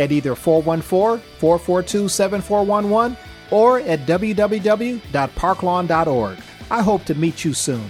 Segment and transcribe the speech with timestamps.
[0.00, 3.16] at either 414 442 7411
[3.50, 6.38] or at www.parklawn.org.
[6.70, 7.86] I hope to meet you soon.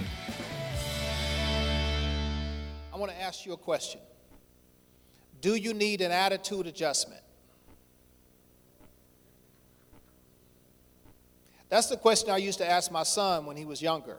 [2.93, 4.01] I want to ask you a question
[5.39, 7.21] Do you need an attitude adjustment?
[11.69, 14.17] That's the question I used to ask my son when he was younger.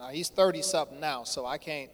[0.00, 1.92] Now he's 30 something now, so I can't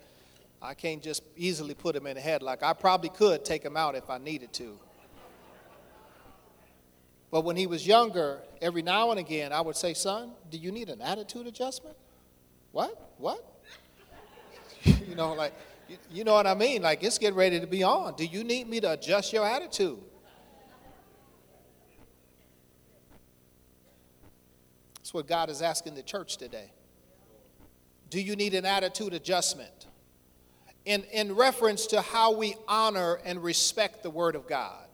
[0.62, 2.42] I can't just easily put him in the head.
[2.42, 4.78] Like I probably could take him out if I needed to.
[7.30, 10.70] But when he was younger, every now and again I would say, "Son, do you
[10.70, 11.96] need an attitude adjustment?"
[12.72, 13.12] What?
[13.19, 13.44] What?
[14.84, 15.54] you know, like
[16.10, 16.82] you, know what I mean?
[16.82, 18.14] Like it's getting ready to be on.
[18.16, 19.98] Do you need me to adjust your attitude?
[24.97, 26.72] That's what God is asking the church today.
[28.10, 29.86] Do you need an attitude adjustment?
[30.84, 34.85] In, in reference to how we honor and respect the Word of God.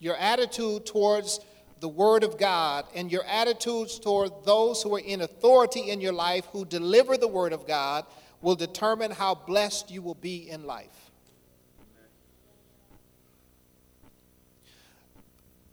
[0.00, 1.40] Your attitude towards
[1.80, 6.12] the Word of God and your attitudes toward those who are in authority in your
[6.12, 8.04] life who deliver the Word of God
[8.40, 11.08] will determine how blessed you will be in life.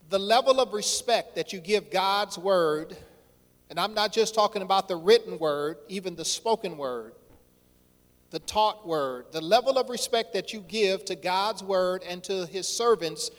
[0.08, 2.96] the level of respect that you give God's word,
[3.70, 7.12] and I'm not just talking about the written word, even the spoken word,
[8.30, 12.46] the taught word, the level of respect that you give to God's word and to
[12.46, 13.30] his servants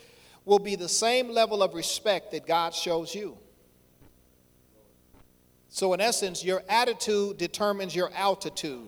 [0.47, 3.37] will be the same level of respect that God shows you.
[5.67, 8.87] So, in essence, your attitude determines your altitude.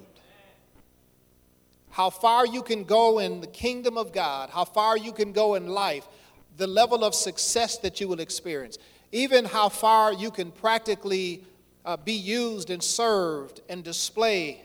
[1.89, 5.55] How far you can go in the kingdom of God, how far you can go
[5.55, 6.07] in life,
[6.55, 8.77] the level of success that you will experience,
[9.11, 11.43] even how far you can practically
[11.83, 14.61] uh, be used and served and display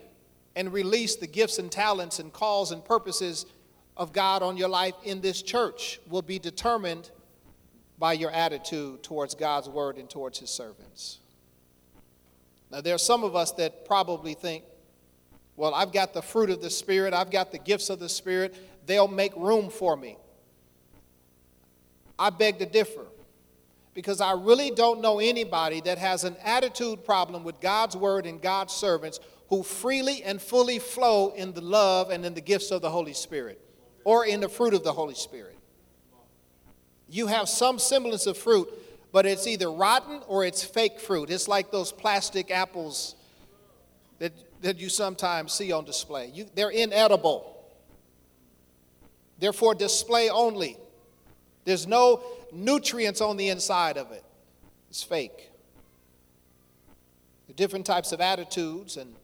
[0.55, 3.45] and release the gifts and talents and calls and purposes
[3.97, 7.11] of God on your life in this church will be determined
[7.97, 11.19] by your attitude towards God's word and towards his servants.
[12.71, 14.65] Now, there are some of us that probably think,
[15.55, 18.55] well, I've got the fruit of the Spirit, I've got the gifts of the Spirit,
[18.85, 20.17] they'll make room for me.
[22.19, 23.05] I beg to differ
[23.93, 28.41] because I really don't know anybody that has an attitude problem with God's word and
[28.41, 32.81] God's servants who freely and fully flow in the love and in the gifts of
[32.81, 33.64] the Holy Spirit
[34.05, 35.57] or in the fruit of the Holy Spirit.
[37.09, 38.69] You have some semblance of fruit,
[39.11, 41.29] but it's either rotten or it's fake fruit.
[41.29, 43.15] It's like those plastic apples
[44.19, 46.31] that, that you sometimes see on display.
[46.33, 47.51] You, they're inedible,
[49.39, 50.77] they're for display only.
[51.65, 52.23] There's no
[52.53, 54.23] nutrients on the inside of it.
[54.91, 55.49] It's fake.
[57.49, 59.15] Are different types of attitudes and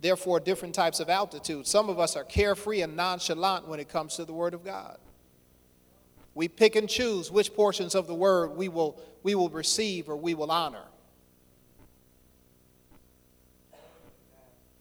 [0.00, 1.70] therefore different types of altitudes.
[1.70, 4.98] Some of us are carefree and nonchalant when it comes to the Word of God.
[6.34, 10.16] We pick and choose which portions of the Word we will, we will receive or
[10.16, 10.84] we will honor.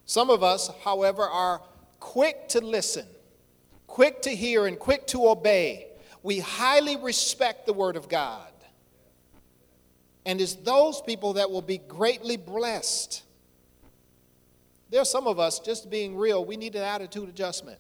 [0.05, 1.61] Some of us, however, are
[1.99, 3.07] quick to listen,
[3.87, 5.87] quick to hear, and quick to obey
[6.25, 8.51] we highly respect the Word of God.
[10.25, 13.21] And it's those people that will be greatly blessed.
[14.89, 17.79] There are some of us, just being real, we need an attitude adjustment.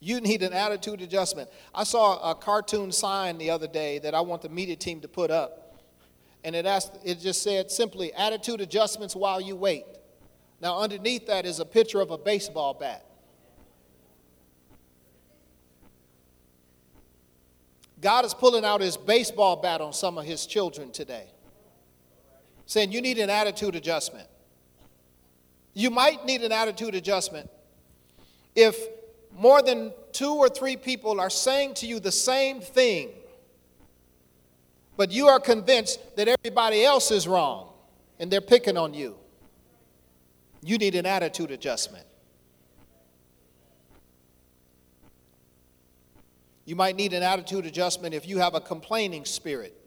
[0.00, 1.50] You need an attitude adjustment.
[1.74, 5.08] I saw a cartoon sign the other day that I want the media team to
[5.08, 5.82] put up.
[6.44, 9.84] And it asked, it just said simply, attitude adjustments while you wait.
[10.60, 13.04] Now, underneath that is a picture of a baseball bat.
[18.00, 21.26] God is pulling out his baseball bat on some of his children today,
[22.68, 24.28] saying, You need an attitude adjustment.
[25.74, 27.50] You might need an attitude adjustment
[28.54, 28.76] if
[29.32, 33.10] more than two or three people are saying to you the same thing,
[34.96, 37.70] but you are convinced that everybody else is wrong
[38.18, 39.16] and they're picking on you,
[40.60, 42.04] you need an attitude adjustment.
[46.64, 49.77] You might need an attitude adjustment if you have a complaining spirit.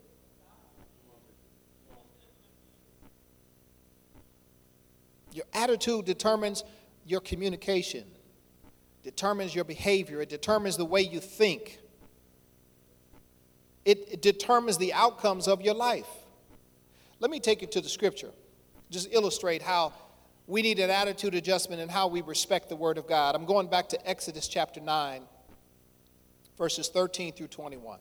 [5.31, 6.63] Your attitude determines
[7.05, 8.03] your communication,
[9.03, 11.79] determines your behavior, it determines the way you think,
[13.85, 16.07] it, it determines the outcomes of your life.
[17.19, 18.31] Let me take you to the scripture,
[18.89, 19.93] just illustrate how
[20.47, 23.35] we need an attitude adjustment and how we respect the Word of God.
[23.35, 25.21] I'm going back to Exodus chapter 9,
[26.57, 27.99] verses 13 through 21.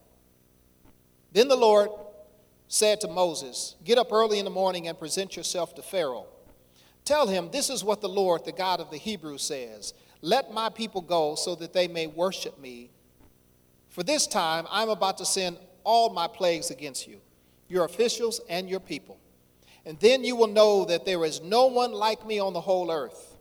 [1.32, 1.90] Then the Lord
[2.66, 6.26] said to Moses, Get up early in the morning and present yourself to Pharaoh
[7.04, 10.68] Tell him, This is what the Lord, the God of the Hebrews, says Let my
[10.68, 12.90] people go so that they may worship me.
[13.88, 17.20] For this time I'm about to send all my plagues against you,
[17.68, 19.18] your officials and your people.
[19.84, 22.90] And then you will know that there is no one like me on the whole
[22.90, 23.36] earth.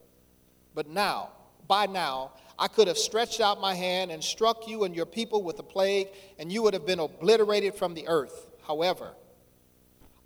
[0.74, 1.30] But now,
[1.68, 5.44] by now, I could have stretched out my hand and struck you and your people
[5.44, 6.08] with a plague,
[6.38, 8.50] and you would have been obliterated from the earth.
[8.66, 9.14] However,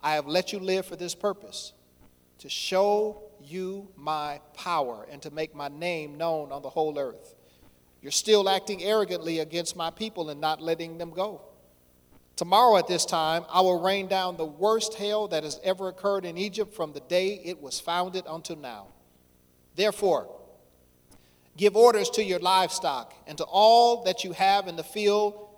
[0.02, 1.73] I have let you live for this purpose
[2.38, 7.34] to show you my power and to make my name known on the whole earth.
[8.00, 11.40] You're still acting arrogantly against my people and not letting them go.
[12.36, 16.24] Tomorrow at this time, I will rain down the worst hail that has ever occurred
[16.24, 18.88] in Egypt from the day it was founded until now.
[19.76, 20.28] Therefore,
[21.56, 25.48] give orders to your livestock and to all that you have in the field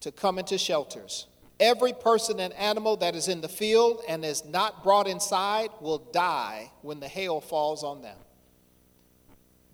[0.00, 1.26] to come into shelters.
[1.62, 5.98] Every person and animal that is in the field and is not brought inside will
[5.98, 8.16] die when the hail falls on them.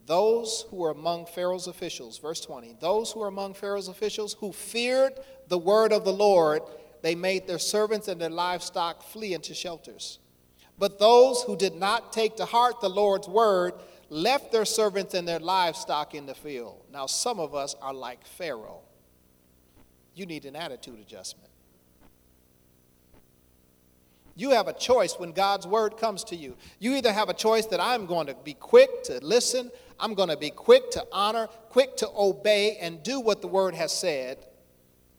[0.04, 4.52] Those who are among Pharaoh's officials, verse 20, those who are among Pharaoh's officials who
[4.52, 5.14] feared
[5.48, 6.60] the word of the Lord,
[7.00, 10.18] they made their servants and their livestock flee into shelters.
[10.78, 13.72] But those who did not take to heart the Lord's word
[14.10, 16.82] left their servants and their livestock in the field.
[16.92, 18.82] Now, some of us are like Pharaoh.
[20.14, 21.48] You need an attitude adjustment.
[24.38, 26.56] You have a choice when God's word comes to you.
[26.78, 30.28] You either have a choice that I'm going to be quick to listen, I'm going
[30.28, 34.38] to be quick to honor, quick to obey, and do what the word has said.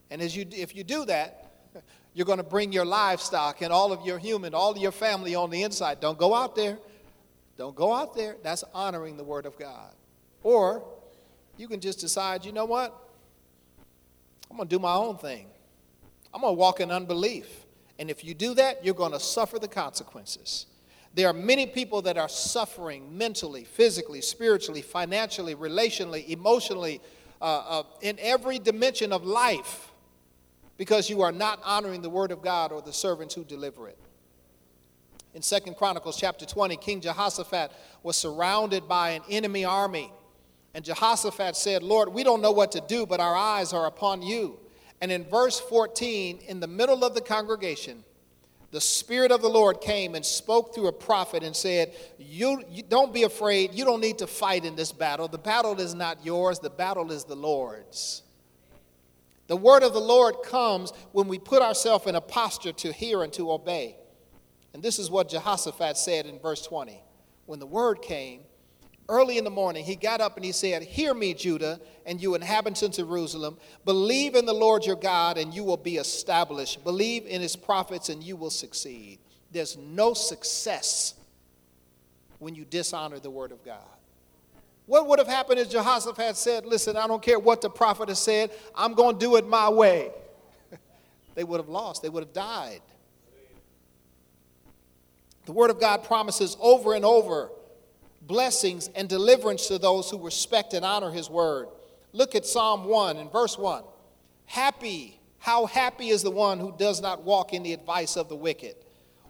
[0.09, 1.51] And as you, if you do that,
[2.13, 5.35] you're going to bring your livestock and all of your human, all of your family
[5.35, 5.99] on the inside.
[5.99, 6.77] Don't go out there.
[7.57, 8.37] Don't go out there.
[8.41, 9.93] That's honoring the word of God.
[10.43, 10.81] Or
[11.57, 12.97] you can just decide, you know what?
[14.49, 15.47] I'm going to do my own thing.
[16.33, 17.58] I'm going to walk in unbelief.
[17.99, 20.65] And if you do that, you're going to suffer the consequences.
[21.13, 27.01] There are many people that are suffering mentally, physically, spiritually, financially, relationally, emotionally,
[27.41, 29.91] uh, uh, in every dimension of life
[30.77, 33.97] because you are not honoring the word of God or the servants who deliver it.
[35.33, 40.11] In Second Chronicles chapter 20, King Jehoshaphat was surrounded by an enemy army.
[40.73, 44.21] And Jehoshaphat said, Lord, we don't know what to do, but our eyes are upon
[44.21, 44.57] you.
[45.01, 48.03] And in verse 14, in the middle of the congregation,
[48.71, 52.83] the Spirit of the Lord came and spoke through a prophet and said, you, you,
[52.83, 53.73] don't be afraid.
[53.73, 55.27] You don't need to fight in this battle.
[55.27, 58.23] The battle is not yours, the battle is the Lord's.
[59.47, 63.23] The word of the Lord comes when we put ourselves in a posture to hear
[63.23, 63.95] and to obey.
[64.75, 67.01] And this is what Jehoshaphat said in verse 20.
[67.47, 68.41] When the word came,
[69.09, 72.35] early in the morning, he got up and he said, Hear me, Judah, and you
[72.35, 73.57] inhabitants of Jerusalem.
[73.83, 76.83] Believe in the Lord your God, and you will be established.
[76.83, 79.19] Believe in his prophets, and you will succeed.
[79.51, 81.15] There's no success
[82.37, 83.81] when you dishonor the word of God.
[84.85, 88.19] What would have happened if Jehoshaphat said, Listen, I don't care what the prophet has
[88.19, 90.11] said, I'm going to do it my way?
[91.35, 92.81] they would have lost, they would have died.
[95.45, 97.49] The word of God promises over and over
[98.29, 101.67] blessings and deliverance to those who respect and honor his word.
[102.13, 103.83] Look at Psalm 1 and verse 1.
[104.45, 108.35] Happy, how happy is the one who does not walk in the advice of the
[108.35, 108.75] wicked,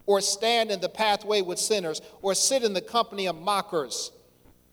[0.05, 4.11] or stand in the pathway with sinners, or sit in the company of mockers.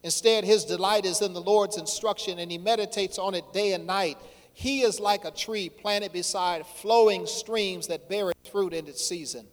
[0.02, 3.87] Instead, his delight is in the Lord's instruction, and he meditates on it day and
[3.87, 4.18] night.
[4.52, 9.06] He is like a tree planted beside flowing streams that bear its fruit in its
[9.06, 9.47] season,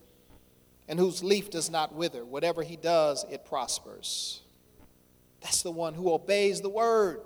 [0.88, 2.26] and whose leaf does not wither.
[2.26, 4.43] Whatever he does, it prospers.
[5.44, 7.22] That's the one who obeys the word.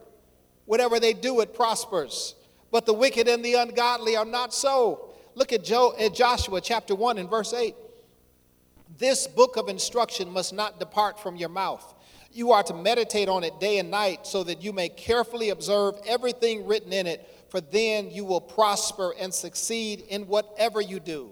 [0.66, 2.36] Whatever they do, it prospers.
[2.72, 5.10] But the wicked and the ungodly are not so.
[5.36, 7.76] Look at, jo- at Joshua chapter 1 and verse 8.
[8.98, 11.94] This book of instruction must not depart from your mouth.
[12.34, 15.96] You are to meditate on it day and night so that you may carefully observe
[16.06, 21.30] everything written in it, for then you will prosper and succeed in whatever you do.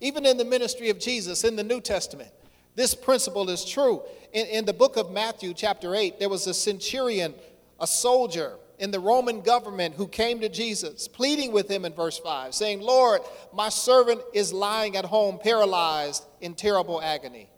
[0.00, 2.30] Even in the ministry of Jesus in the New Testament,
[2.78, 4.02] this principle is true.
[4.32, 7.34] In, in the book of Matthew, chapter 8, there was a centurion,
[7.80, 12.20] a soldier in the Roman government who came to Jesus, pleading with him in verse
[12.20, 17.50] 5, saying, Lord, my servant is lying at home, paralyzed in terrible agony.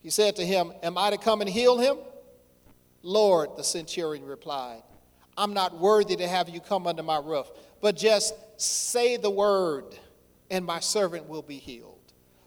[0.00, 1.98] He said to him, Am I to come and heal him?
[3.02, 4.82] Lord, the centurion replied,
[5.36, 7.50] I'm not worthy to have you come under my roof,
[7.82, 9.84] but just say the word,
[10.50, 12.01] and my servant will be healed.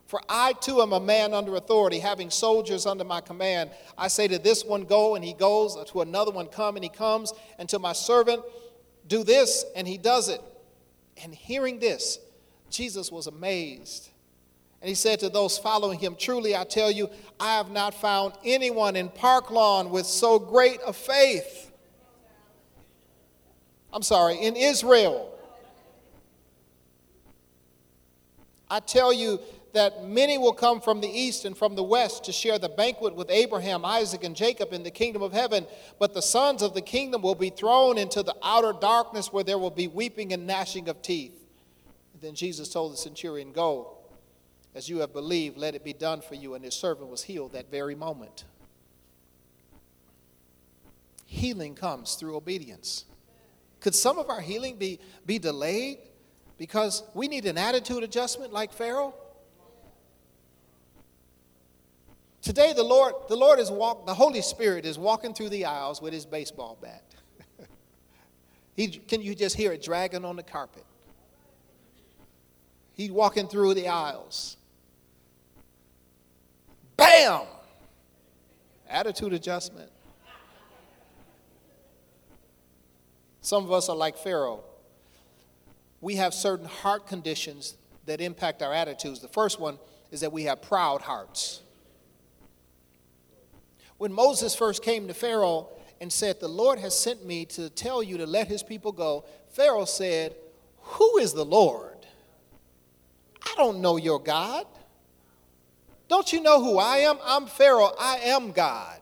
[0.05, 3.71] For I too am a man under authority, having soldiers under my command.
[3.97, 6.89] I say to this one, Go, and he goes, to another one, Come, and he
[6.89, 8.43] comes, and to my servant,
[9.07, 10.41] Do this, and he does it.
[11.23, 12.19] And hearing this,
[12.69, 14.09] Jesus was amazed
[14.85, 17.09] and he said to those following him, Truly I tell you,
[17.39, 21.71] I have not found anyone in Park Lawn with so great a faith.
[23.91, 25.35] I'm sorry, in Israel.
[28.69, 29.39] I tell you
[29.75, 33.15] that many will come from the east and from the west to share the banquet
[33.15, 35.67] with Abraham, Isaac, and Jacob in the kingdom of heaven.
[35.99, 39.57] But the sons of the kingdom will be thrown into the outer darkness where there
[39.57, 41.45] will be weeping and gnashing of teeth.
[42.13, 43.95] And then Jesus told the centurion, Go
[44.75, 46.53] as you have believed, let it be done for you.
[46.53, 48.43] And his servant was healed that very moment.
[51.25, 53.05] Healing comes through obedience.
[53.79, 55.99] Could some of our healing be, be delayed
[56.57, 59.13] because we need an attitude adjustment like Pharaoh?
[62.45, 65.99] Today the Lord, the Lord is walk, the Holy Spirit is walking through the aisles
[65.99, 67.03] with his baseball bat.
[68.75, 70.85] he, can you just hear it dragging on the carpet?
[72.93, 74.57] He's walking through the aisles.
[76.97, 77.47] Bam!
[78.87, 79.89] Attitude adjustment.
[83.41, 84.63] Some of us are like Pharaoh.
[85.99, 87.75] We have certain heart conditions
[88.05, 89.19] that impact our attitudes.
[89.19, 89.79] The first one
[90.11, 91.61] is that we have proud hearts.
[94.05, 95.67] When Moses first came to Pharaoh
[95.99, 99.25] and said, The Lord has sent me to tell you to let his people go,
[99.49, 100.35] Pharaoh said,
[100.77, 102.05] Who is the Lord?
[103.41, 104.67] I don't know your God.
[106.07, 107.17] Don't you know who I am?
[107.25, 107.93] I'm Pharaoh.
[107.99, 108.99] I am God.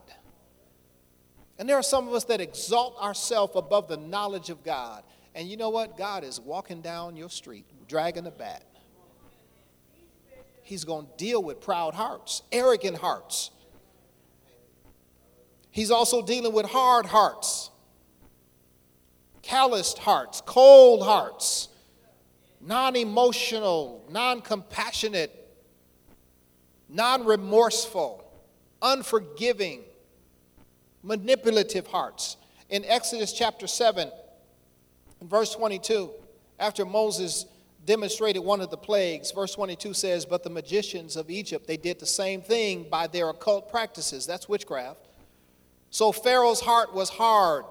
[1.58, 5.02] And there are some of us that exalt ourselves above the knowledge of God.
[5.34, 5.98] And you know what?
[5.98, 8.64] God is walking down your street, dragging a bat.
[10.62, 13.50] He's going to deal with proud hearts, arrogant hearts.
[15.74, 17.70] He's also dealing with hard hearts,
[19.42, 21.68] calloused hearts, cold hearts,
[22.60, 25.44] non emotional, non compassionate
[26.88, 28.24] non remorseful,
[28.80, 29.82] unforgiving,
[31.02, 32.36] manipulative hearts.
[32.70, 34.10] In Exodus chapter 7,
[35.22, 36.10] verse 22,
[36.60, 37.46] after Moses
[37.84, 41.98] demonstrated one of the plagues, verse 22 says, But the magicians of Egypt, they did
[41.98, 44.24] the same thing by their occult practices.
[44.24, 45.03] That's witchcraft.
[45.94, 47.66] So Pharaoh's heart was hard,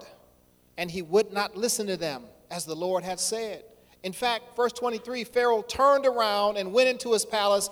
[0.77, 3.65] and he would not listen to them, as the Lord had said.
[4.01, 7.69] In fact, verse 23 Pharaoh turned around and went into his palace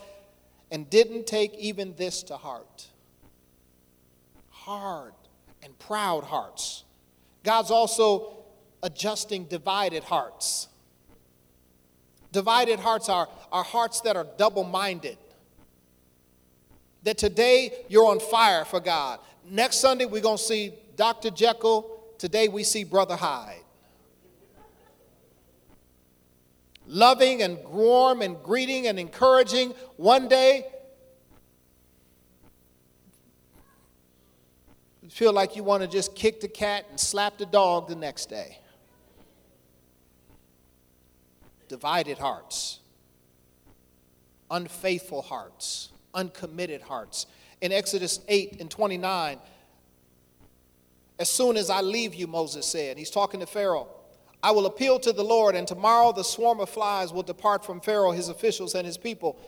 [0.70, 2.90] and didn't take even this to heart.
[4.50, 5.14] Hard
[5.64, 6.84] and proud hearts.
[7.46, 8.34] God's also
[8.84, 10.68] adjusting divided hearts.
[12.34, 15.18] Divided hearts are, are hearts that are double minded.
[17.04, 19.22] That today you're on fire for God.
[19.52, 21.30] Next Sunday we're going to see Dr.
[21.30, 21.86] Jekyll.
[22.18, 23.62] Today we see Brother Hyde.
[26.92, 30.66] loving and warm and greeting and encouraging one day,
[35.02, 37.96] you feel like you want to just kick the cat and slap the dog the
[37.96, 38.58] next day.
[41.70, 42.80] Divided hearts,
[44.50, 47.26] unfaithful hearts, uncommitted hearts.
[47.62, 49.38] In Exodus 8 and 29,
[51.20, 53.88] as soon as I leave you, Moses said, he's talking to Pharaoh.
[54.44, 57.80] I will appeal to the Lord, and tomorrow the swarm of flies will depart from
[57.80, 59.40] Pharaoh, his officials, and his people.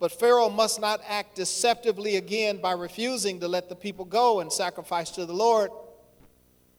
[0.00, 4.50] But Pharaoh must not act deceptively again by refusing to let the people go and
[4.50, 5.70] sacrifice to the Lord.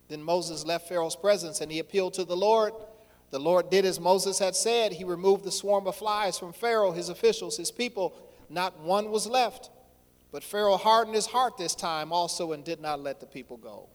[0.08, 2.74] Then Moses left Pharaoh's presence and he appealed to the Lord.
[3.30, 4.94] The Lord did as Moses had said.
[4.94, 8.16] He removed the swarm of flies from Pharaoh, his officials, his people.
[8.50, 9.70] Not one was left.
[10.32, 13.90] But Pharaoh hardened his heart this time also and did not let the people go.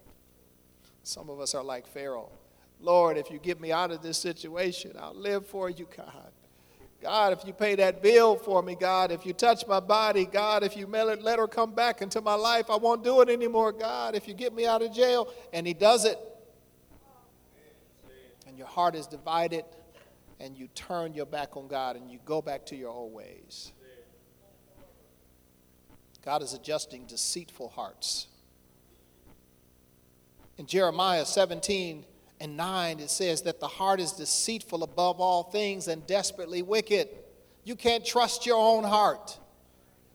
[1.02, 2.32] Some of us are like Pharaoh.
[2.80, 6.32] Lord, if you get me out of this situation, I'll live for you, God.
[7.00, 10.62] God, if you pay that bill for me, God, if you touch my body, God,
[10.62, 14.14] if you let her come back into my life, I won't do it anymore, God,
[14.14, 15.28] if you get me out of jail.
[15.52, 16.18] And he does it.
[18.46, 19.64] And your heart is divided,
[20.40, 23.72] and you turn your back on God and you go back to your old ways.
[26.24, 28.28] God is adjusting deceitful hearts.
[30.56, 32.04] In Jeremiah 17,
[32.40, 37.08] and 9, it says that the heart is deceitful above all things and desperately wicked.
[37.64, 39.38] You can't trust your own heart.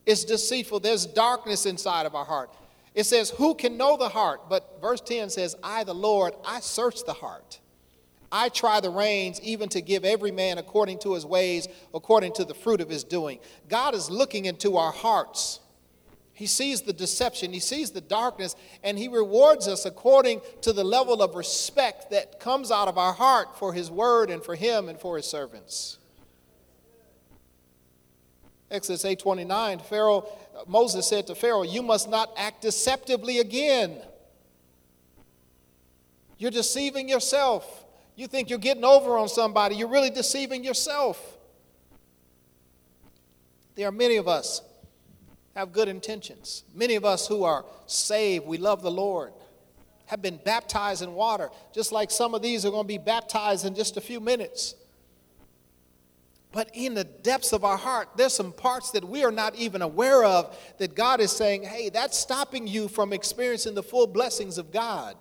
[0.05, 0.79] It's deceitful.
[0.79, 2.53] There's darkness inside of our heart.
[2.93, 4.49] It says, Who can know the heart?
[4.49, 7.59] But verse 10 says, I, the Lord, I search the heart.
[8.31, 12.45] I try the reins even to give every man according to his ways, according to
[12.45, 13.39] the fruit of his doing.
[13.67, 15.61] God is looking into our hearts.
[16.39, 20.85] He sees the deception, he sees the darkness, and he rewards us according to the
[20.85, 24.87] level of respect that comes out of our heart for his word and for him
[24.87, 25.97] and for his servants.
[28.71, 30.29] Exodus 8:29, Pharaoh
[30.65, 34.01] Moses said to Pharaoh, "You must not act deceptively again.
[36.37, 37.83] You're deceiving yourself.
[38.15, 41.21] You think you're getting over on somebody, you're really deceiving yourself."
[43.75, 44.61] There are many of us
[45.55, 46.63] have good intentions.
[46.73, 49.33] Many of us who are saved, we love the Lord,
[50.05, 53.65] have been baptized in water, just like some of these are going to be baptized
[53.65, 54.75] in just a few minutes.
[56.51, 59.83] But in the depths of our heart, there's some parts that we are not even
[59.83, 64.57] aware of that God is saying, hey, that's stopping you from experiencing the full blessings
[64.57, 65.15] of God.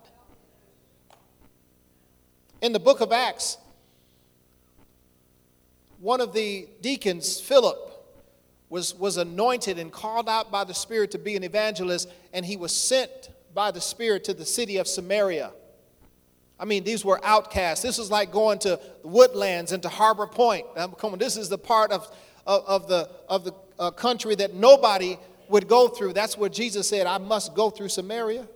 [2.62, 3.58] In the book of Acts,
[6.00, 7.87] one of the deacons, Philip,
[8.70, 12.56] was, was anointed and called out by the Spirit to be an evangelist, and he
[12.56, 15.52] was sent by the Spirit to the city of Samaria.
[16.60, 17.82] I mean, these were outcasts.
[17.82, 20.66] This is like going to the woodlands and to Harbor Point.
[20.74, 22.10] Come on, this is the part of,
[22.46, 25.16] of, of the, of the uh, country that nobody
[25.48, 26.12] would go through.
[26.12, 28.46] That's where Jesus said, I must go through Samaria.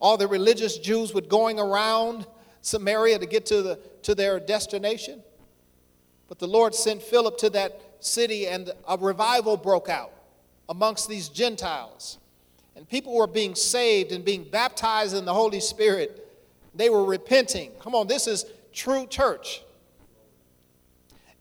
[0.00, 2.26] All the religious Jews were going around
[2.62, 5.22] Samaria to get to, the, to their destination.
[6.28, 10.12] But the Lord sent Philip to that city and a revival broke out
[10.68, 12.18] amongst these Gentiles.
[12.74, 16.28] And people were being saved and being baptized in the Holy Spirit.
[16.74, 17.72] They were repenting.
[17.80, 19.62] Come on, this is true church.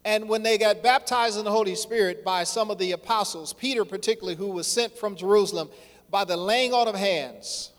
[0.06, 3.84] And when they got baptized in the Holy Spirit by some of the apostles, Peter
[3.84, 5.70] particularly, who was sent from Jerusalem,
[6.10, 7.72] by the laying on of hands,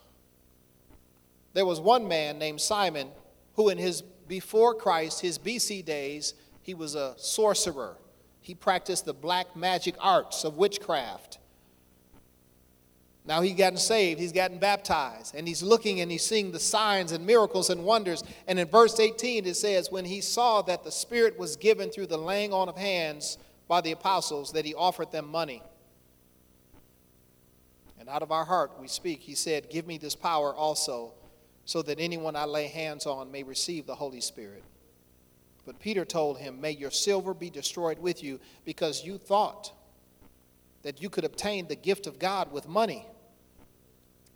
[1.54, 3.08] there was one man named Simon
[3.54, 7.96] who, in his before Christ, his BC days, he was a sorcerer
[8.46, 11.38] he practiced the black magic arts of witchcraft.
[13.24, 17.10] Now he's gotten saved, he's gotten baptized, and he's looking and he's seeing the signs
[17.10, 18.22] and miracles and wonders.
[18.46, 22.06] And in verse 18, it says, When he saw that the Spirit was given through
[22.06, 25.60] the laying on of hands by the apostles, that he offered them money.
[27.98, 31.14] And out of our heart we speak, he said, Give me this power also,
[31.64, 34.62] so that anyone I lay hands on may receive the Holy Spirit.
[35.66, 39.72] But Peter told him, May your silver be destroyed with you, because you thought
[40.82, 43.04] that you could obtain the gift of God with money.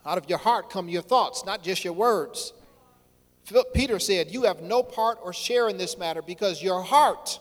[0.04, 2.52] Out of your heart come your thoughts, not just your words.
[3.72, 7.38] Peter said, You have no part or share in this matter because your heart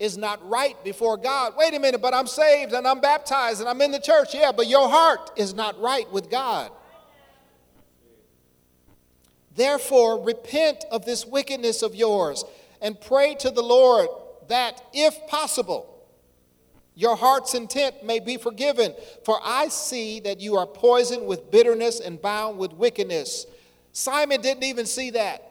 [0.00, 1.54] is not right before God.
[1.56, 4.34] Wait a minute, but I'm saved and I'm baptized and I'm in the church.
[4.34, 6.72] Yeah, but your heart is not right with God.
[9.54, 12.44] Therefore, repent of this wickedness of yours
[12.80, 14.08] and pray to the Lord
[14.48, 15.94] that, if possible,
[16.94, 18.92] your heart's intent may be forgiven.
[19.24, 23.46] For I see that you are poisoned with bitterness and bound with wickedness.
[23.92, 25.44] Simon didn't even see that.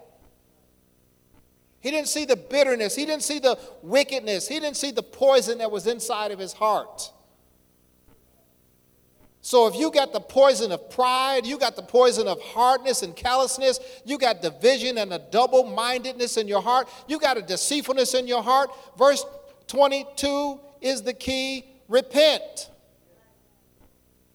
[1.80, 2.96] He didn't see the bitterness.
[2.96, 4.48] He didn't see the wickedness.
[4.48, 7.14] He didn't see the poison that was inside of his heart.
[9.48, 13.16] So if you got the poison of pride, you got the poison of hardness and
[13.16, 18.14] callousness, you got division and a double mindedness in your heart, you got a deceitfulness
[18.14, 18.70] in your heart.
[18.98, 19.26] Verse
[19.68, 22.70] 22 is the key repent.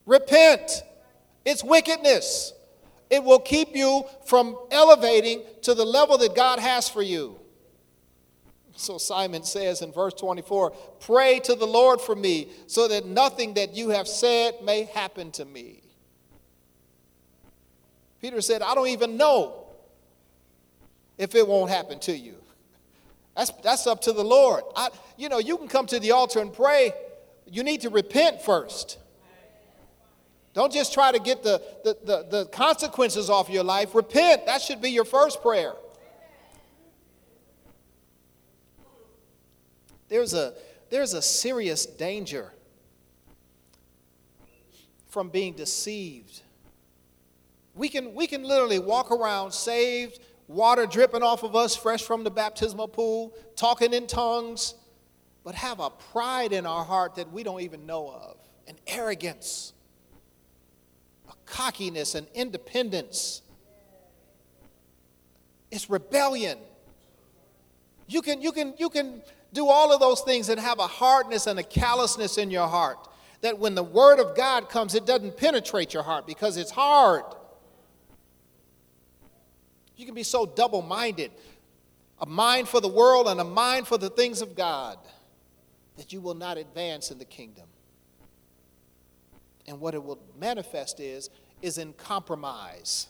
[0.07, 0.81] Repent.
[1.45, 2.51] It's wickedness.
[3.11, 7.39] It will keep you from elevating to the level that God has for you.
[8.75, 13.53] So Simon says in verse 24, Pray to the Lord for me, so that nothing
[13.55, 15.81] that you have said may happen to me.
[18.21, 19.65] Peter said, I don't even know
[21.17, 22.35] if it won't happen to you.
[23.35, 24.63] That's, that's up to the Lord.
[24.75, 26.93] I, you know, you can come to the altar and pray.
[27.45, 28.97] You need to repent first.
[30.53, 33.95] Don't just try to get the, the, the, the consequences off your life.
[33.95, 34.45] Repent.
[34.45, 35.73] That should be your first prayer.
[40.13, 40.53] There's a,
[40.91, 42.53] there's a serious danger
[45.07, 46.43] from being deceived.
[47.73, 52.23] We can, we can literally walk around saved, water dripping off of us fresh from
[52.23, 54.75] the baptismal pool, talking in tongues,
[55.43, 59.73] but have a pride in our heart that we don't even know of, an arrogance,
[61.27, 63.41] a cockiness, an independence.
[65.71, 66.59] It's rebellion.
[68.07, 71.47] You can, you, can, you can do all of those things and have a hardness
[71.47, 73.07] and a callousness in your heart
[73.41, 77.23] that when the Word of God comes, it doesn't penetrate your heart because it's hard.
[79.95, 81.31] You can be so double minded
[82.19, 84.97] a mind for the world and a mind for the things of God
[85.97, 87.65] that you will not advance in the kingdom.
[89.67, 91.29] And what it will manifest is,
[91.61, 93.07] is in compromise.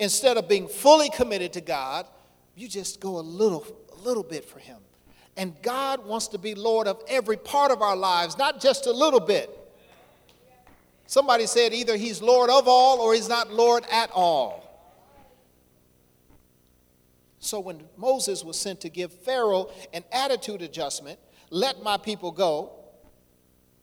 [0.00, 2.06] Instead of being fully committed to God,
[2.56, 4.78] you just go a little, a little bit for Him.
[5.36, 8.92] And God wants to be Lord of every part of our lives, not just a
[8.92, 9.50] little bit.
[11.06, 14.62] Somebody said either He's Lord of all or He's not Lord at all.
[17.38, 21.20] So when Moses was sent to give Pharaoh an attitude adjustment,
[21.50, 22.72] let my people go,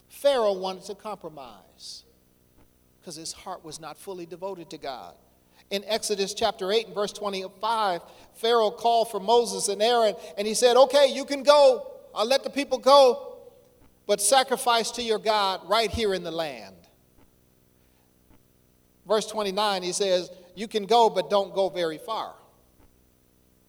[0.09, 2.03] Pharaoh wanted to compromise
[2.99, 5.15] because his heart was not fully devoted to God.
[5.69, 8.01] In Exodus chapter 8 and verse 25,
[8.35, 11.91] Pharaoh called for Moses and Aaron and he said, Okay, you can go.
[12.13, 13.37] I'll let the people go,
[14.05, 16.75] but sacrifice to your God right here in the land.
[19.07, 22.33] Verse 29, he says, You can go, but don't go very far.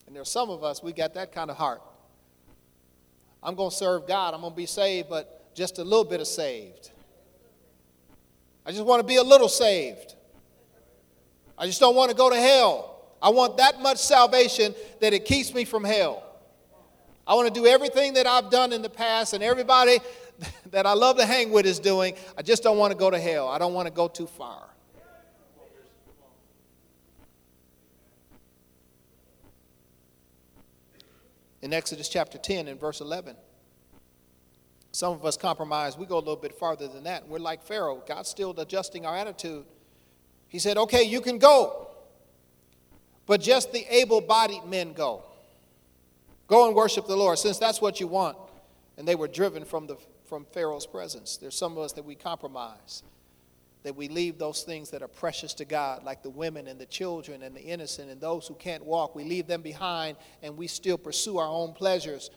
[0.06, 1.82] And there's some of us, we got that kind of heart.
[3.42, 4.32] I'm going to serve God.
[4.34, 6.90] I'm going to be saved, but just a little bit of saved.
[8.64, 10.13] I just want to be a little saved.
[11.56, 13.02] I just don't want to go to hell.
[13.22, 16.22] I want that much salvation that it keeps me from hell.
[17.26, 19.98] I want to do everything that I've done in the past and everybody
[20.72, 22.16] that I love to hang with is doing.
[22.36, 23.48] I just don't want to go to hell.
[23.48, 24.74] I don't want to go too far.
[31.64, 33.34] in Exodus chapter 10 and verse 11.
[34.92, 35.96] Some of us compromise.
[35.96, 37.26] We go a little bit farther than that.
[37.26, 38.02] We're like Pharaoh.
[38.06, 39.64] God's still adjusting our attitude.
[40.54, 41.88] He said, Okay, you can go,
[43.26, 45.24] but just the able bodied men go.
[46.46, 48.36] Go and worship the Lord, since that's what you want.
[48.96, 51.38] And they were driven from, the, from Pharaoh's presence.
[51.38, 53.02] There's some of us that we compromise
[53.82, 56.86] that we leave those things that are precious to God, like the women and the
[56.86, 59.16] children and the innocent and those who can't walk.
[59.16, 62.30] We leave them behind and we still pursue our own pleasures.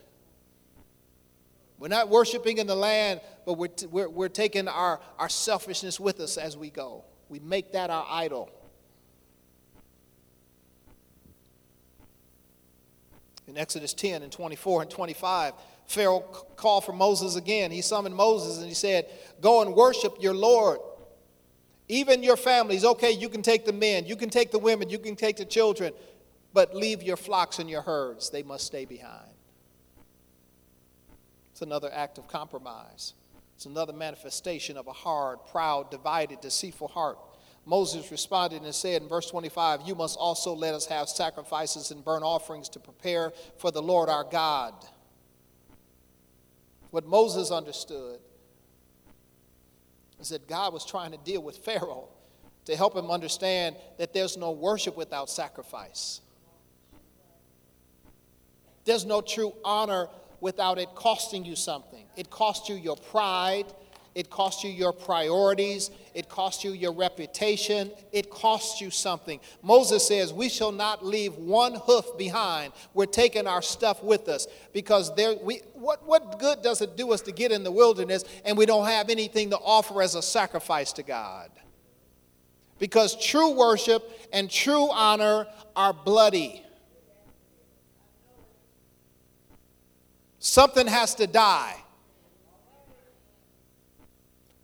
[1.78, 6.00] We're not worshiping in the land, but we're, t- we're, we're taking our, our selfishness
[6.00, 7.04] with us as we go.
[7.30, 8.50] We make that our idol.
[13.48, 15.54] In Exodus 10 and 24 and 25,
[15.88, 17.72] Pharaoh called for Moses again.
[17.72, 19.08] He summoned Moses and he said,
[19.42, 20.80] Go and worship your Lord.
[21.88, 25.00] Even your families, okay, you can take the men, you can take the women, you
[25.00, 25.94] can take the children,
[26.54, 28.30] but leave your flocks and your herds.
[28.30, 29.32] They must stay behind.
[31.54, 33.14] It's another act of compromise.
[33.58, 37.18] It's another manifestation of a hard, proud, divided, deceitful heart.
[37.66, 42.06] Moses responded and said in verse 25, You must also let us have sacrifices and
[42.06, 44.76] burnt offerings to prepare for the Lord our God.
[46.92, 48.20] What Moses understood
[50.20, 52.10] is that God was trying to deal with Pharaoh
[52.66, 56.22] to help him understand that there's no worship without sacrifice.
[58.86, 60.10] There's no true honor
[60.40, 62.06] without it costing you something.
[62.16, 63.66] It costs you your pride,
[64.18, 65.92] it costs you your priorities.
[66.16, 67.92] It costs you your reputation.
[68.12, 69.40] It costs you something.
[69.62, 72.74] Moses says, We shall not leave one hoof behind.
[72.96, 77.14] We're taking our stuff with us because there, we, what, what good does it do
[77.14, 80.24] us to get in the wilderness and we don't have anything to offer as a
[80.24, 81.52] sacrifice to God?
[82.80, 85.46] Because true worship and true honor
[85.76, 86.64] are bloody.
[90.48, 91.76] Something has to die.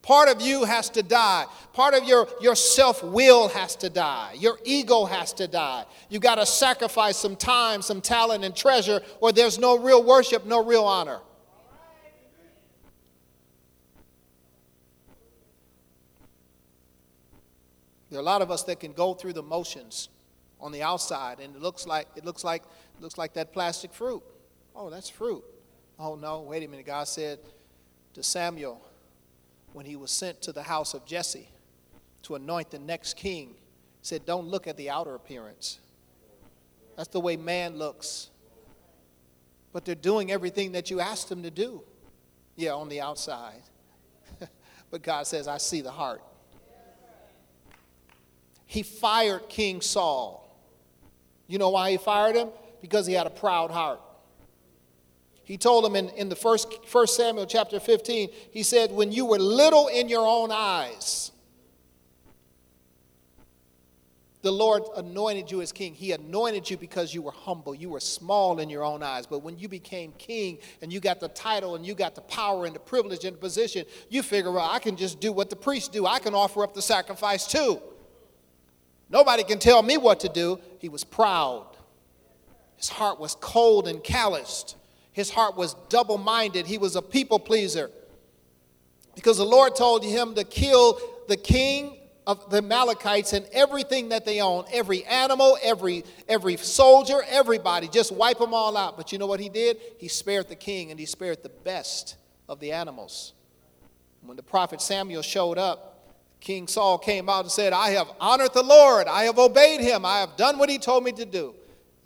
[0.01, 1.45] Part of you has to die.
[1.73, 4.33] Part of your, your self will has to die.
[4.39, 5.83] Your ego has to die.
[6.07, 10.45] You've got to sacrifice some time, some talent, and treasure, or there's no real worship,
[10.45, 11.19] no real honor.
[18.09, 20.07] There are a lot of us that can go through the motions
[20.61, 22.63] on the outside, and it looks like it looks like
[22.95, 24.23] it looks like that plastic fruit.
[24.73, 25.43] Oh, that's fruit.
[25.99, 26.85] Oh no, wait a minute.
[26.85, 27.39] God said
[28.13, 28.81] to Samuel,
[29.73, 31.49] when he was sent to the house of Jesse
[32.23, 33.55] to anoint the next king,
[34.01, 35.79] said, Don't look at the outer appearance.
[36.95, 38.29] That's the way man looks.
[39.71, 41.81] but they're doing everything that you asked them to do.
[42.55, 43.63] Yeah, on the outside.
[44.91, 46.21] but God says, I see the heart.
[48.67, 50.39] He fired King Saul.
[51.47, 52.49] You know why he fired him?
[52.81, 53.99] Because he had a proud heart.
[55.43, 59.25] He told him in, in the first, first Samuel chapter 15, he said, When you
[59.25, 61.33] were little in your own eyes,
[64.43, 65.93] the Lord anointed you as king.
[65.93, 67.73] He anointed you because you were humble.
[67.73, 69.25] You were small in your own eyes.
[69.25, 72.65] But when you became king and you got the title and you got the power
[72.65, 75.55] and the privilege and the position, you figure, well, I can just do what the
[75.55, 76.05] priests do.
[76.05, 77.81] I can offer up the sacrifice too.
[79.09, 80.59] Nobody can tell me what to do.
[80.79, 81.77] He was proud.
[82.75, 84.75] His heart was cold and calloused.
[85.13, 86.65] His heart was double minded.
[86.65, 87.89] He was a people pleaser.
[89.15, 94.25] Because the Lord told him to kill the king of the Amalekites and everything that
[94.25, 98.97] they own, every animal, every, every soldier, everybody, just wipe them all out.
[98.97, 99.77] But you know what he did?
[99.99, 102.15] He spared the king and he spared the best
[102.49, 103.33] of the animals.
[104.21, 105.89] When the prophet Samuel showed up,
[106.39, 110.05] King Saul came out and said, I have honored the Lord, I have obeyed him,
[110.05, 111.55] I have done what he told me to do.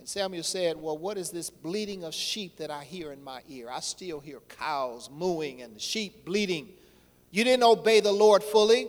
[0.08, 3.68] Samuel said, Well, what is this bleating of sheep that I hear in my ear?
[3.70, 6.70] I still hear cows mooing and the sheep bleating.
[7.30, 8.88] You didn't obey the Lord fully.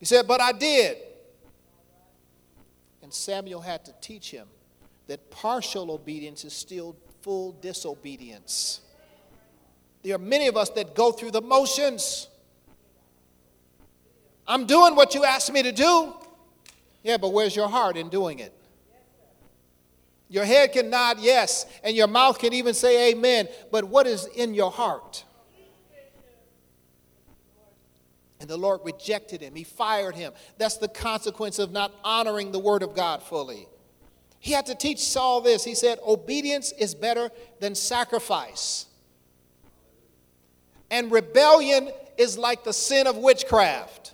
[0.00, 0.96] He said, But I did.
[3.00, 4.48] And Samuel had to teach him
[5.06, 8.80] that partial obedience is still full disobedience.
[10.02, 12.26] There are many of us that go through the motions.
[14.48, 16.12] I'm doing what you asked me to do.
[17.04, 18.52] Yeah, but where's your heart in doing it?
[20.28, 24.26] Your head can nod yes, and your mouth can even say amen, but what is
[24.26, 25.24] in your heart?
[28.40, 29.54] And the Lord rejected him.
[29.54, 30.32] He fired him.
[30.58, 33.66] That's the consequence of not honoring the word of God fully.
[34.40, 35.64] He had to teach Saul this.
[35.64, 38.86] He said, Obedience is better than sacrifice.
[40.90, 44.12] And rebellion is like the sin of witchcraft.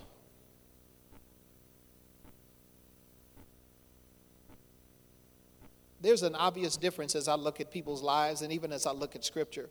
[6.03, 9.15] There's an obvious difference as I look at people's lives and even as I look
[9.15, 9.69] at Scripture.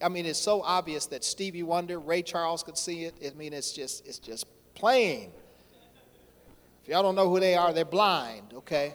[0.00, 3.14] I mean, it's so obvious that Stevie Wonder, Ray Charles could see it.
[3.26, 5.32] I mean, it's just, it's just plain.
[6.82, 8.94] If y'all don't know who they are, they're blind, okay?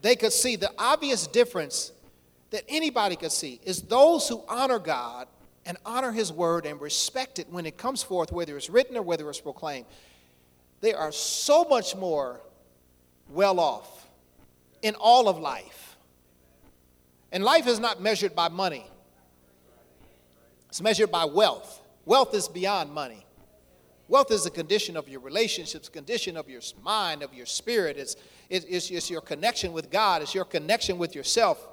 [0.00, 1.92] They could see the obvious difference
[2.52, 5.28] that anybody could see is those who honor God
[5.66, 9.02] and honor His word and respect it when it comes forth, whether it's written or
[9.02, 9.84] whether it's proclaimed.
[10.80, 12.40] They are so much more
[13.28, 13.99] well off
[14.82, 15.96] in all of life.
[17.32, 18.86] And life is not measured by money.
[20.68, 21.80] It's measured by wealth.
[22.04, 23.26] Wealth is beyond money.
[24.08, 27.96] Wealth is a condition of your relationships, condition of your mind, of your spirit.
[27.96, 28.16] It's,
[28.48, 31.64] it's, it's your connection with God, it's your connection with yourself.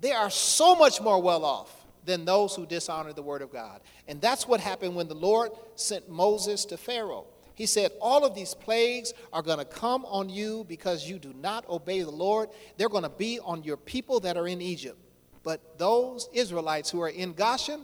[0.00, 3.80] They are so much more well off than those who dishonor the word of God.
[4.06, 7.26] And that's what happened when the Lord sent Moses to Pharaoh.
[7.54, 11.32] He said, All of these plagues are going to come on you because you do
[11.40, 12.48] not obey the Lord.
[12.76, 14.98] They're going to be on your people that are in Egypt.
[15.42, 17.82] But those Israelites who are in Goshen,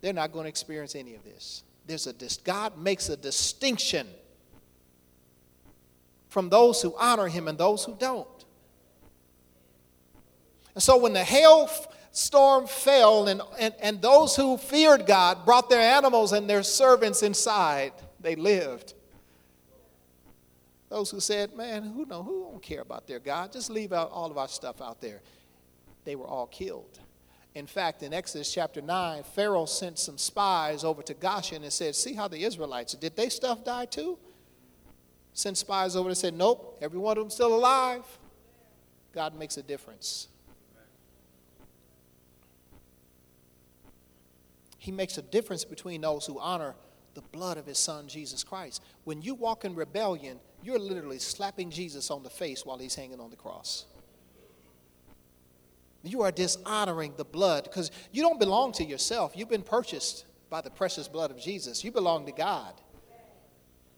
[0.00, 1.64] they're not going to experience any of this.
[1.86, 4.06] There's a God makes a distinction
[6.28, 8.28] from those who honor him and those who don't.
[10.74, 11.68] And so when the hail
[12.12, 17.22] storm fell and, and, and those who feared God brought their animals and their servants
[17.22, 18.94] inside, they lived.
[20.88, 23.52] Those who said, man, who know who don't care about their God?
[23.52, 25.20] Just leave out all of our stuff out there
[26.08, 27.00] they were all killed.
[27.54, 31.94] In fact, in Exodus chapter 9, Pharaoh sent some spies over to Goshen and said,
[31.94, 34.18] See how the Israelites, did they stuff die too?
[35.34, 38.04] Sent spies over and said, Nope, every one of them still alive.
[39.12, 40.28] God makes a difference.
[44.78, 46.74] He makes a difference between those who honor
[47.18, 48.80] the blood of his son, Jesus Christ.
[49.02, 53.18] When you walk in rebellion, you're literally slapping Jesus on the face while he's hanging
[53.18, 53.86] on the cross.
[56.04, 59.32] You are dishonoring the blood because you don't belong to yourself.
[59.34, 61.82] You've been purchased by the precious blood of Jesus.
[61.82, 62.72] You belong to God.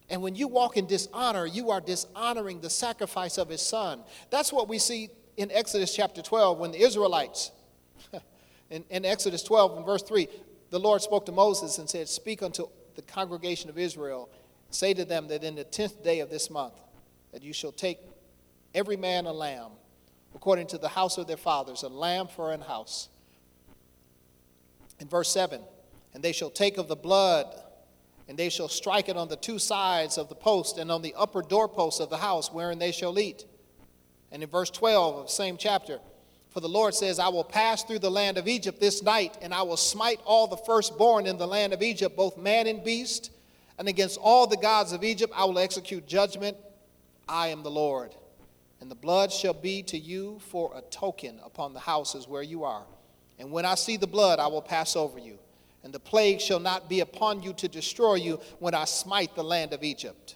[0.09, 4.01] And when you walk in dishonor, you are dishonoring the sacrifice of his son.
[4.31, 7.51] That's what we see in Exodus chapter 12 when the Israelites,
[8.71, 10.27] in, in Exodus 12 and verse 3,
[10.71, 14.29] the Lord spoke to Moses and said, Speak unto the congregation of Israel,
[14.69, 16.73] say to them that in the tenth day of this month,
[17.31, 17.99] that you shall take
[18.73, 19.71] every man a lamb
[20.35, 23.09] according to the house of their fathers, a lamb for an house.
[24.99, 25.61] In verse 7,
[26.13, 27.47] and they shall take of the blood,
[28.27, 31.13] and they shall strike it on the two sides of the post and on the
[31.17, 33.45] upper doorpost of the house wherein they shall eat.
[34.31, 35.99] And in verse 12 of the same chapter,
[36.51, 39.53] For the Lord says, I will pass through the land of Egypt this night, and
[39.53, 43.31] I will smite all the firstborn in the land of Egypt, both man and beast,
[43.79, 46.57] and against all the gods of Egypt I will execute judgment.
[47.27, 48.13] I am the Lord.
[48.81, 52.65] And the blood shall be to you for a token upon the houses where you
[52.65, 52.83] are.
[53.39, 55.39] And when I see the blood, I will pass over you.
[55.83, 59.43] And the plague shall not be upon you to destroy you when I smite the
[59.43, 60.35] land of Egypt.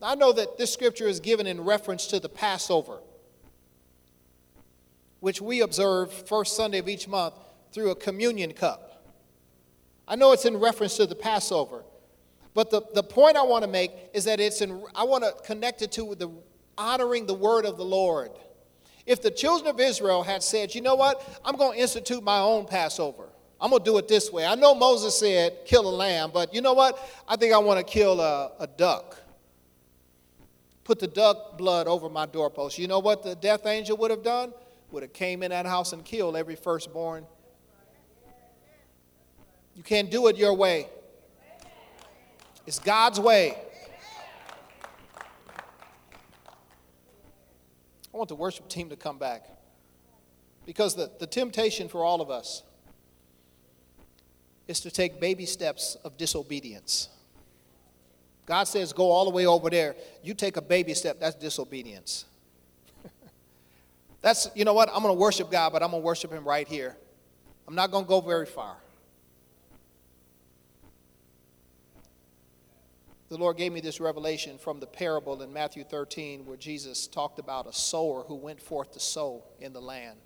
[0.00, 3.00] I know that this scripture is given in reference to the Passover
[5.20, 7.34] which we observe first Sunday of each month
[7.72, 9.04] through a communion cup.
[10.06, 11.84] I know it's in reference to the Passover,
[12.54, 15.32] but the, the point I want to make is that it's in, I want to
[15.44, 16.30] connect it to the
[16.76, 18.30] honoring the word of the Lord.
[19.06, 22.40] If the children of Israel had said, you know what, I'm going to institute my
[22.40, 23.28] own Passover.
[23.60, 24.46] I'm going to do it this way.
[24.46, 26.98] I know Moses said, kill a lamb, but you know what?
[27.26, 29.16] I think I want to kill a, a duck.
[30.84, 32.78] Put the duck blood over my doorpost.
[32.78, 34.52] You know what the death angel would have done?
[34.90, 37.26] Would have came in that house and killed every firstborn.
[39.74, 40.88] You can't do it your way.
[42.66, 43.56] It's God's way.
[48.12, 49.46] I want the worship team to come back.
[50.66, 52.62] Because the, the temptation for all of us
[54.66, 57.08] is to take baby steps of disobedience.
[58.44, 59.94] God says, go all the way over there.
[60.22, 62.24] You take a baby step, that's disobedience.
[64.20, 66.44] That's, you know what, I'm going to worship God, but I'm going to worship Him
[66.44, 66.96] right here.
[67.66, 68.76] I'm not going to go very far.
[73.28, 77.38] The Lord gave me this revelation from the parable in Matthew 13 where Jesus talked
[77.38, 80.16] about a sower who went forth to sow in the land.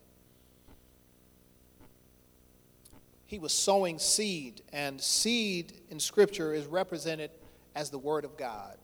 [3.27, 7.31] He was sowing seed, and seed in Scripture is represented
[7.75, 8.77] as the Word of God.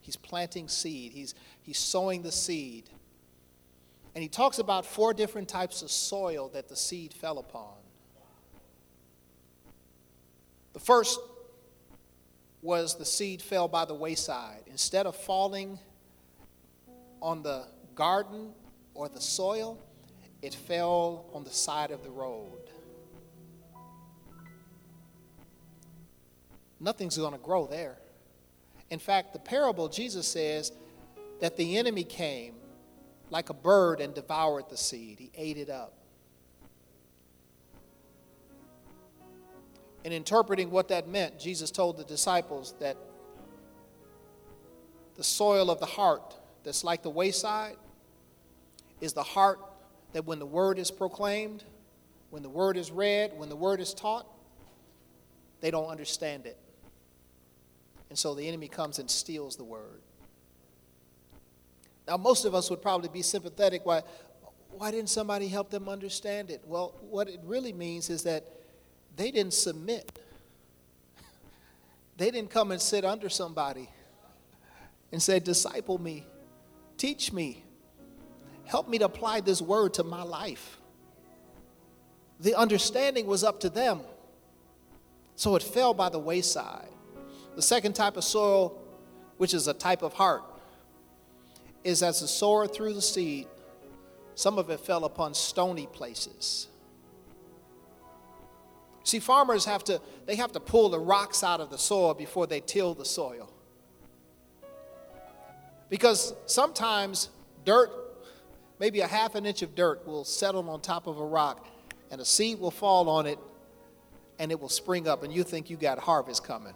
[0.00, 2.88] He's planting seed, he's, he's sowing the seed.
[4.14, 7.74] And he talks about four different types of soil that the seed fell upon.
[10.72, 11.20] The first
[12.62, 14.62] was the seed fell by the wayside.
[14.66, 15.78] Instead of falling
[17.22, 18.52] on the garden
[18.94, 19.78] or the soil,
[20.42, 22.70] it fell on the side of the road.
[26.78, 27.98] Nothing's going to grow there.
[28.88, 30.72] In fact, the parable, Jesus says
[31.40, 32.54] that the enemy came
[33.30, 35.18] like a bird and devoured the seed.
[35.18, 35.94] He ate it up.
[40.04, 42.96] In interpreting what that meant, Jesus told the disciples that
[45.16, 47.76] the soil of the heart that's like the wayside
[49.00, 49.60] is the heart
[50.12, 51.64] that when the word is proclaimed,
[52.30, 54.26] when the word is read, when the word is taught,
[55.60, 56.56] they don't understand it.
[58.08, 60.00] And so the enemy comes and steals the word.
[62.10, 63.86] Now, most of us would probably be sympathetic.
[63.86, 64.02] Why,
[64.72, 66.60] why didn't somebody help them understand it?
[66.66, 68.44] Well, what it really means is that
[69.14, 70.18] they didn't submit.
[72.16, 73.88] They didn't come and sit under somebody
[75.10, 76.26] and say, Disciple me,
[76.98, 77.64] teach me,
[78.66, 80.78] help me to apply this word to my life.
[82.40, 84.00] The understanding was up to them.
[85.36, 86.90] So it fell by the wayside.
[87.56, 88.78] The second type of soil,
[89.38, 90.42] which is a type of heart,
[91.84, 93.46] is as the sower threw the seed,
[94.34, 96.68] some of it fell upon stony places.
[99.04, 102.46] See, farmers have to, they have to pull the rocks out of the soil before
[102.46, 103.52] they till the soil.
[105.88, 107.30] Because sometimes
[107.64, 107.90] dirt,
[108.78, 111.66] maybe a half an inch of dirt, will settle on top of a rock,
[112.10, 113.38] and a seed will fall on it,
[114.38, 116.74] and it will spring up, and you think you got harvest coming.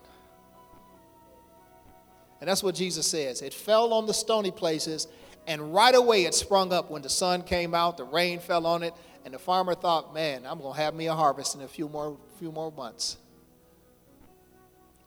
[2.41, 3.43] And that's what Jesus says.
[3.43, 5.07] It fell on the stony places,
[5.47, 8.83] and right away it sprung up when the sun came out, the rain fell on
[8.83, 8.95] it,
[9.25, 11.89] and the farmer thought, man, I'm going to have me a harvest in a few
[11.89, 13.17] more, few more months.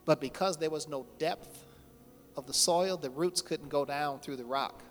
[0.06, 1.66] But because there was no depth
[2.36, 4.84] of the soil, the roots couldn't go down through the rock.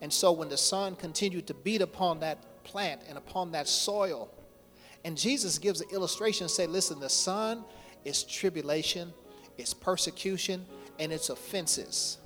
[0.00, 4.30] And so when the sun continued to beat upon that plant and upon that soil,
[5.04, 7.64] and Jesus gives an illustration, say, listen, the sun
[8.04, 9.12] is tribulation,
[9.56, 10.64] it's persecution,
[10.98, 12.18] and its offenses.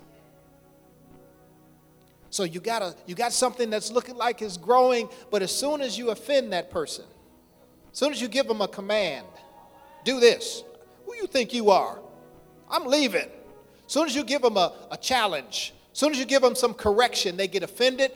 [2.31, 5.99] So you got you got something that's looking like it's growing, but as soon as
[5.99, 7.05] you offend that person,
[7.93, 9.27] as soon as you give them a command,
[10.05, 10.65] do this.
[11.05, 12.01] Who you think you are?
[12.71, 13.29] I'm leaving.
[13.87, 16.55] As soon as you give them a, a challenge, as soon as you give them
[16.55, 18.13] some correction, they get offended,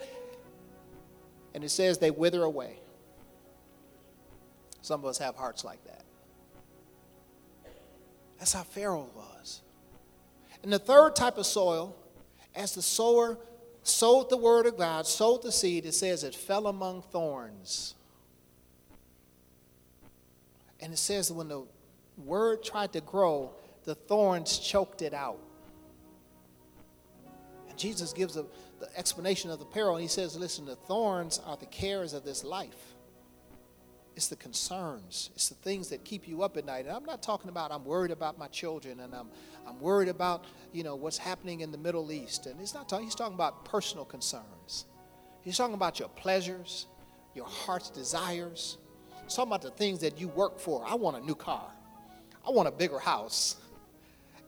[1.53, 2.79] and it says they wither away.
[4.81, 6.03] Some of us have hearts like that.
[8.39, 9.61] That's how Pharaoh was.
[10.63, 11.95] And the third type of soil,
[12.55, 13.37] as the sower
[13.83, 17.95] sowed the word of God, sowed the seed, it says it fell among thorns.
[20.79, 21.63] And it says when the
[22.17, 23.51] word tried to grow,
[23.85, 25.39] the thorns choked it out.
[27.69, 28.45] And Jesus gives a,
[28.79, 32.23] the explanation of the peril, and he says, Listen, the thorns are the cares of
[32.23, 32.96] this life.
[34.17, 35.29] It's the concerns.
[35.35, 36.87] It's the things that keep you up at night.
[36.87, 39.27] And I'm not talking about I'm worried about my children and I'm,
[39.67, 42.47] I'm worried about, you know, what's happening in the Middle East.
[42.47, 44.85] And he's not talking, he's talking about personal concerns.
[45.43, 46.87] He's talking about your pleasures,
[47.35, 48.77] your heart's desires.
[49.23, 50.83] He's talking about the things that you work for.
[50.83, 51.69] I want a new car.
[52.43, 53.57] I want a bigger house.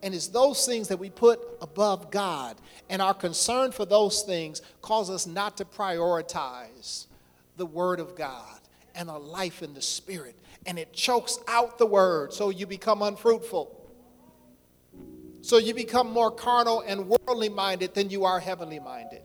[0.02, 2.58] And it's those things that we put above God.
[2.90, 7.06] And our concern for those things cause us not to prioritize
[7.56, 8.59] the Word of God
[9.00, 10.36] and a life in the Spirit.
[10.66, 13.76] And it chokes out the Word, so you become unfruitful.
[15.41, 19.22] So you become more carnal and worldly minded than you are heavenly minded.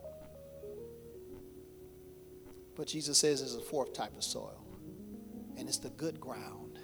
[2.76, 4.64] But Jesus says there's a fourth type of soil,
[5.56, 6.78] and it's the good ground.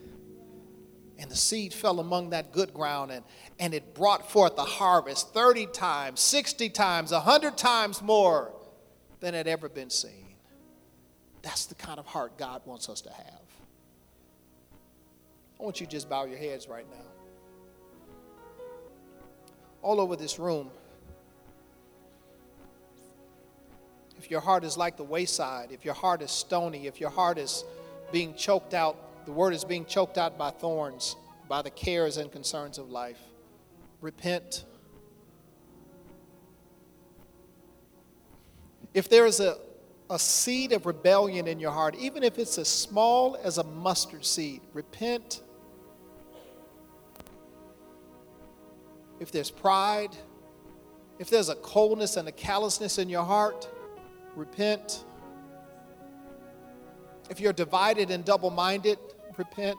[1.16, 3.24] And the seed fell among that good ground, and,
[3.60, 8.52] and it brought forth a harvest 30 times, 60 times, 100 times more
[9.20, 10.29] than had ever been seen.
[11.42, 13.40] That's the kind of heart God wants us to have.
[15.58, 18.64] I want you to just bow your heads right now.
[19.82, 20.70] All over this room,
[24.18, 27.38] if your heart is like the wayside, if your heart is stony, if your heart
[27.38, 27.64] is
[28.12, 31.16] being choked out, the word is being choked out by thorns,
[31.48, 33.18] by the cares and concerns of life,
[34.00, 34.64] repent.
[38.92, 39.58] If there is a
[40.10, 44.24] a seed of rebellion in your heart, even if it's as small as a mustard
[44.24, 45.42] seed, repent.
[49.20, 50.10] If there's pride,
[51.20, 53.68] if there's a coldness and a callousness in your heart,
[54.34, 55.04] repent.
[57.28, 58.98] If you're divided and double minded,
[59.36, 59.78] repent.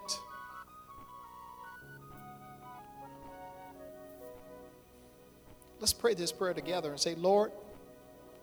[5.81, 7.51] Let's pray this prayer together and say, Lord,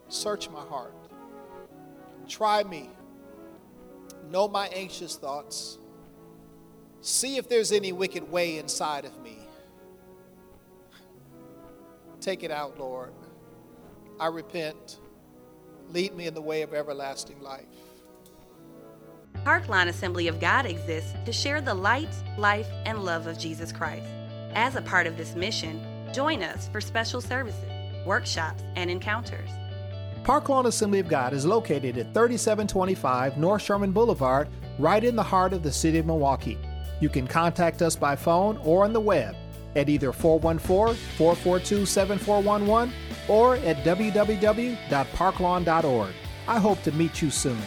[0.08, 0.92] search my heart.
[2.28, 2.90] Try me.
[4.30, 5.78] Know my anxious thoughts.
[7.00, 9.38] See if there's any wicked way inside of me.
[12.20, 13.12] Take it out, Lord.
[14.20, 14.98] I repent.
[15.90, 17.64] Lead me in the way of everlasting life.
[19.44, 24.04] Parklawn Assembly of God exists to share the light, life, and love of Jesus Christ.
[24.54, 25.80] As a part of this mission,
[26.12, 27.64] join us for special services,
[28.04, 29.50] workshops, and encounters.
[30.28, 34.46] Parklawn Assembly of God is located at 3725 North Sherman Boulevard,
[34.78, 36.58] right in the heart of the city of Milwaukee.
[37.00, 39.34] You can contact us by phone or on the web
[39.74, 42.92] at either 414 442 7411
[43.26, 46.14] or at www.parklawn.org.
[46.46, 47.62] I hope to meet you soon.